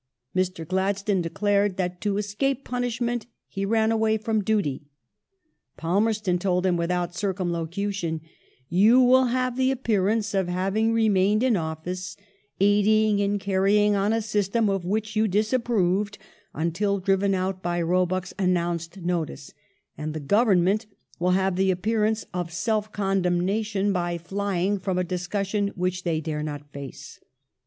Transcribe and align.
Mr. 0.35 0.67
Gladstone 0.67 1.21
declared 1.21 1.77
that" 1.77 2.01
to 2.01 2.17
escape 2.17 2.65
punishment 2.65 3.27
he 3.47 3.67
ran 3.67 3.91
away 3.91 4.17
from 4.17 4.43
duty". 4.43 4.87
Palmei 5.77 6.15
ston 6.15 6.39
told 6.39 6.65
him 6.65 6.75
without 6.75 7.13
circumlocution:" 7.13 8.21
You 8.87 8.99
will 8.99 9.27
have 9.27 9.55
the 9.57 9.69
appearance 9.69 10.33
of 10.33 10.47
hav 10.47 10.75
ing 10.75 10.91
remained 10.91 11.43
in 11.43 11.55
office, 11.55 12.17
aiding 12.59 13.19
in 13.19 13.37
carrying 13.37 13.95
on 13.95 14.11
a 14.11 14.23
system 14.23 14.71
of 14.71 14.83
which 14.85 15.15
you 15.15 15.27
disapproved 15.27 16.17
until 16.55 16.97
driven 16.97 17.35
out 17.35 17.61
by 17.61 17.79
Roebuck's 17.79 18.33
announced 18.39 18.97
notice, 19.01 19.53
and 19.99 20.15
the 20.15 20.19
Government 20.19 20.87
will 21.19 21.37
have 21.37 21.57
the 21.57 21.69
appearance 21.69 22.25
of 22.33 22.51
self 22.51 22.91
condemnation 22.91 23.93
by 23.93 24.17
flying 24.17 24.79
from 24.79 24.97
a 24.97 25.03
discussion 25.03 25.67
which 25.75 26.03
they 26.03 26.19
dai*e 26.19 26.41
not 26.41 26.71
face 26.73 27.19